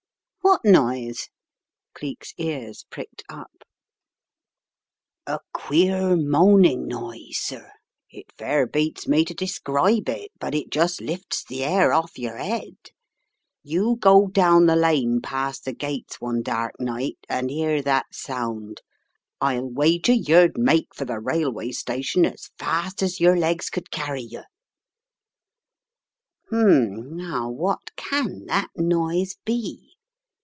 [0.43, 1.29] "What noise?"
[1.93, 3.61] Cleek's ears pricked up.
[5.25, 7.71] "A queer moaning noise, sir.
[8.09, 12.37] It fair beats me to describe it, but it just lifts the 'air off yer
[12.37, 12.75] 'ead.
[13.63, 18.81] You go down the lane past the gates, one dark night, and 'ear that sound.
[19.39, 23.89] I'll wager yer'd make for the rail way station as fast as yer legs could
[23.89, 24.45] carry yer.""
[26.49, 27.15] Hum!
[27.15, 29.87] now what can that noise be?